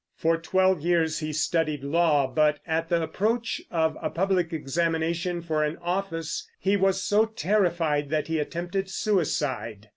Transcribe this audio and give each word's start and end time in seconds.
For 0.15 0.35
twelve 0.35 0.81
years 0.81 1.19
he 1.19 1.31
studied 1.31 1.83
law, 1.83 2.25
but 2.25 2.57
at 2.65 2.89
the 2.89 3.03
approach 3.03 3.61
of 3.69 3.95
a 4.01 4.09
public 4.09 4.51
examination 4.51 5.43
for 5.43 5.63
an 5.63 5.77
office 5.79 6.49
he 6.59 6.75
was 6.75 7.03
so 7.03 7.25
terrified 7.27 8.09
that 8.09 8.25
he 8.25 8.39
attempted 8.39 8.89
suicide. 8.89 9.89